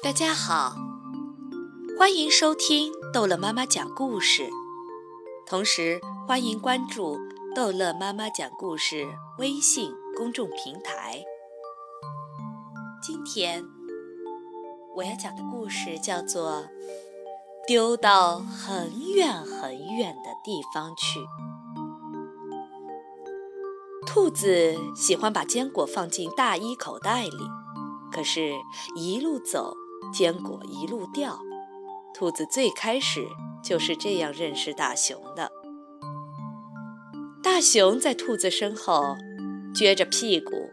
[0.00, 0.76] 大家好，
[1.98, 4.48] 欢迎收听逗乐妈妈讲故事，
[5.44, 7.18] 同时欢迎关注
[7.52, 9.08] 逗乐妈妈讲故事
[9.38, 11.24] 微信公众平台。
[13.02, 13.64] 今天
[14.94, 16.62] 我要讲的故事叫做
[17.66, 21.18] 《丢到很远很远的地方去》。
[24.06, 27.50] 兔子喜欢把坚果放进大衣口袋里，
[28.12, 28.54] 可是，
[28.94, 29.74] 一路走。
[30.12, 31.38] 坚果一路掉，
[32.14, 33.26] 兔子最开始
[33.62, 35.50] 就是这样认识大熊的。
[37.42, 39.16] 大熊在兔子身后
[39.74, 40.70] 撅着屁股，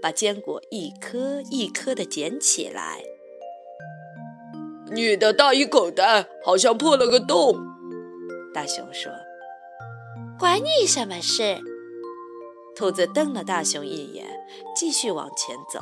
[0.00, 3.02] 把坚果一颗一颗地捡起来。
[4.92, 7.54] 你的大衣口袋好像破了个洞，
[8.54, 9.12] 大熊说
[10.38, 11.58] ：“管你什么事？”
[12.76, 14.26] 兔子瞪了大熊一眼，
[14.76, 15.80] 继续往前走。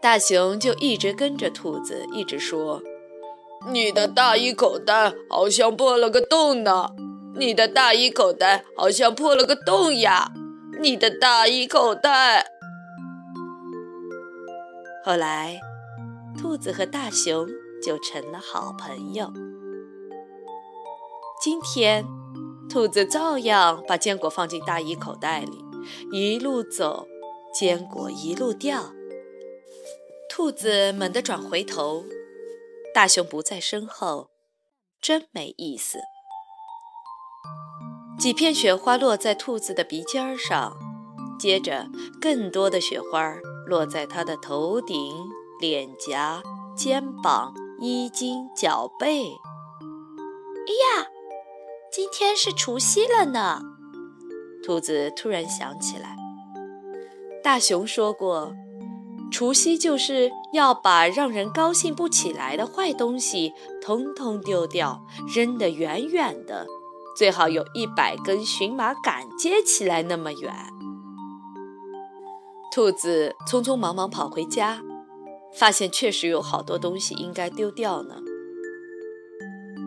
[0.00, 2.80] 大熊就一直跟着兔子，一直说
[3.72, 6.90] ：“你的大衣口袋好像破了个洞呢，
[7.34, 10.30] 你的大衣口袋好像破了个洞呀，
[10.80, 12.46] 你的大衣口袋。”
[15.04, 15.58] 后来，
[16.38, 17.48] 兔子和大熊
[17.82, 19.32] 就成了好朋友。
[21.42, 22.04] 今天，
[22.70, 25.64] 兔子照样把坚果放进大衣口袋里，
[26.12, 27.08] 一路走，
[27.52, 28.92] 坚果一路掉。
[30.38, 32.04] 兔子猛地转回头，
[32.94, 34.30] 大熊不在身后，
[35.02, 35.98] 真没意思。
[38.20, 40.76] 几片雪花落在兔子的鼻尖上，
[41.40, 41.88] 接着
[42.20, 43.34] 更多的雪花
[43.66, 45.12] 落在它的头顶、
[45.60, 46.40] 脸颊、
[46.76, 49.24] 肩膀、衣襟、脚背。
[49.24, 51.08] 哎呀，
[51.90, 53.60] 今天是除夕了呢！
[54.64, 56.16] 兔子突然想起来，
[57.42, 58.54] 大熊说过。
[59.30, 66.66] 除夕就是要把让人高兴不起来的坏东西通通丢掉，扔得远远的，
[67.16, 70.52] 最好有一百根荨麻杆接起来那么远。
[72.72, 74.82] 兔子匆匆忙忙跑回家，
[75.54, 78.16] 发现确实有好多东西应该丢掉呢。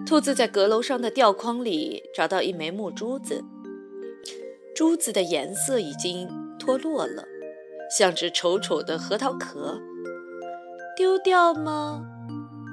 [0.05, 3.43] 兔子在阁楼上的吊筐里找到一枚木珠子，
[4.75, 7.25] 珠子的颜色已经脱落了。
[7.97, 9.79] 像只丑丑的核桃壳，
[10.95, 12.05] 丢掉吗？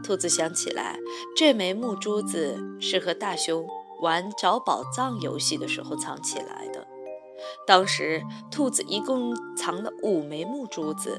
[0.04, 0.96] 兔子想起来，
[1.36, 3.66] 这枚木珠子是和大熊
[4.00, 6.86] 玩找宝藏游戏的时候藏起来的。
[7.66, 11.18] 当时兔子一共藏了五枚木珠子，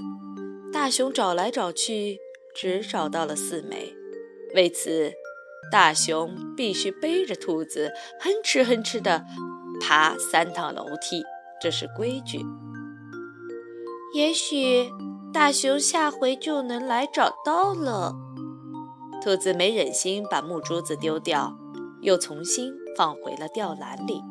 [0.71, 2.19] 大熊找来找去
[2.55, 3.93] 只找到了四枚。
[4.55, 5.11] 为此，
[5.71, 9.25] 大熊必须背着兔子哼哧哼哧地
[9.81, 11.23] 爬三趟楼梯，
[11.61, 12.39] 这是规矩。
[14.13, 14.91] 也许
[15.31, 18.15] 大熊下回就能来找到了。
[19.21, 21.55] 兔子没忍心把木珠子丢掉，
[22.01, 24.21] 又重新放回了吊篮里。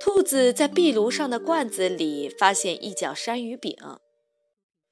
[0.00, 3.76] 兔子在壁炉上的罐子里发现一角山芋饼，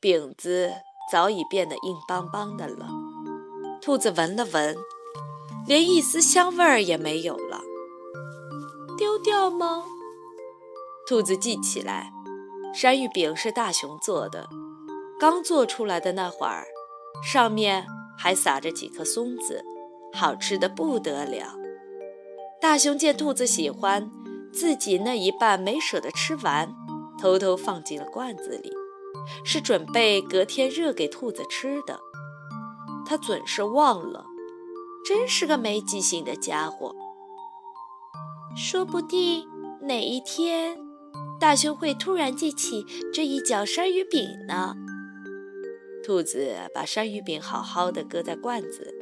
[0.01, 0.73] 饼子
[1.13, 2.89] 早已变得硬邦邦的了。
[3.81, 4.77] 兔子闻了闻，
[5.67, 7.61] 连一丝香味儿也没有了。
[8.97, 9.85] 丢掉吗？
[11.07, 12.13] 兔子记起来。
[12.73, 14.49] 山芋饼是大熊做的，
[15.19, 16.65] 刚做出来的那会儿，
[17.23, 17.85] 上面
[18.17, 19.65] 还撒着几颗松子，
[20.13, 21.57] 好吃的不得了。
[22.61, 24.11] 大熊见兔子喜欢，
[24.53, 26.73] 自己那一半没舍得吃完，
[27.21, 28.71] 偷偷放进了罐子里，
[29.45, 31.99] 是准备隔天热给兔子吃的。
[33.05, 34.25] 他准是忘了，
[35.05, 36.95] 真是个没记性的家伙。
[38.57, 39.45] 说不定
[39.83, 40.90] 哪一天。
[41.41, 44.75] 大熊会突然记起这一角山芋饼呢。
[46.05, 48.95] 兔子把山芋饼好好的搁在罐子，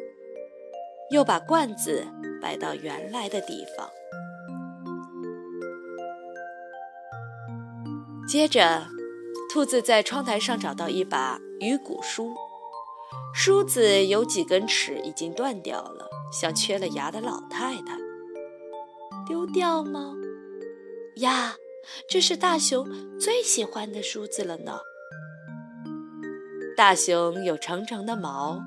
[1.11, 2.07] 又把罐子
[2.41, 3.89] 摆到原来的地方。
[8.29, 8.87] 接着，
[9.51, 12.35] 兔子在窗台上找到一把鱼骨梳，
[13.35, 17.99] 梳子有几根齿已经断掉了，像缺了牙的老太太。
[19.27, 20.15] 丢掉吗？
[21.17, 21.57] 呀！
[22.09, 22.87] 这是大熊
[23.19, 24.79] 最喜欢的梳子了呢。
[26.77, 28.61] 大熊有长长的毛，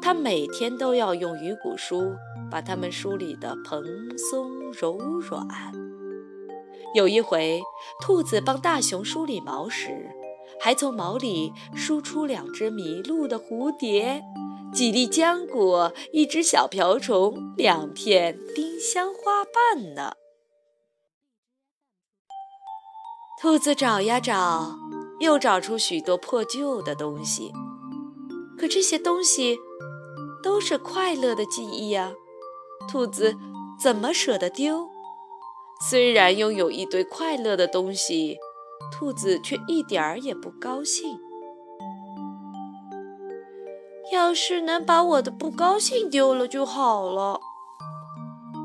[0.00, 2.14] 它每天都要用鱼骨梳
[2.50, 3.84] 把它们梳理得蓬
[4.16, 5.46] 松柔软。
[6.94, 7.60] 有一回，
[8.00, 10.08] 兔子帮大熊梳理毛时，
[10.60, 14.22] 还从毛里梳出两只迷路的蝴蝶、
[14.72, 20.12] 几粒浆果、一只小瓢虫、两片丁香花瓣呢。
[23.46, 24.76] 兔子找呀找，
[25.20, 27.52] 又找出许多破旧的东西，
[28.58, 29.56] 可这些东西
[30.42, 32.12] 都是快乐的记忆呀。
[32.90, 33.36] 兔子
[33.78, 34.88] 怎么舍得丢？
[35.88, 38.36] 虽然拥有一堆快乐的东西，
[38.92, 41.16] 兔子却一点儿也不高兴。
[44.12, 47.40] 要是能把我的不高兴丢了就好了。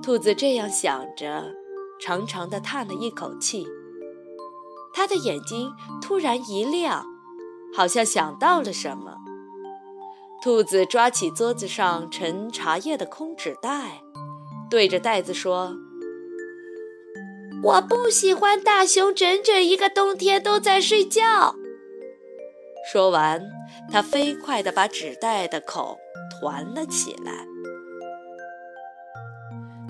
[0.02, 1.54] 兔子这样想着，
[2.02, 3.68] 长长的叹了一口气。
[4.94, 5.72] 他的眼睛
[6.02, 7.06] 突然一亮，
[7.74, 9.18] 好像想到了什么。
[10.44, 14.02] 兔子抓起桌子上盛茶叶的空纸袋，
[14.70, 15.76] 对着袋子说
[17.64, 21.56] ：“我不喜欢大熊整整一个冬天都在睡觉。”
[22.92, 23.44] 说完，
[23.92, 26.00] 他飞快地把纸袋的口
[26.32, 27.46] 团了起来。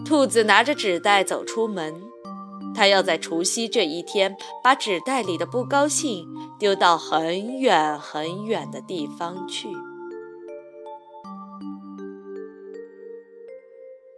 [0.05, 2.01] 兔子拿着纸袋走出门。
[2.73, 6.27] 他要在除夕这一天把纸袋里的不高兴
[6.57, 9.67] 丢到很远很远的地方去。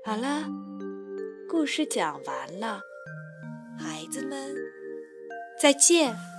[0.05, 0.43] 好了，
[1.49, 2.81] 故事讲完了，
[3.79, 4.55] 孩子们，
[5.59, 6.32] 再见。